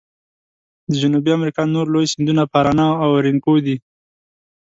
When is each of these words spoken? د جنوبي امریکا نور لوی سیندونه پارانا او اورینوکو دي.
د 0.91 0.93
جنوبي 1.01 1.31
امریکا 1.37 1.61
نور 1.75 1.85
لوی 1.93 2.05
سیندونه 2.13 2.43
پارانا 2.53 2.87
او 3.01 3.09
اورینوکو 3.15 3.53
دي. 3.65 3.75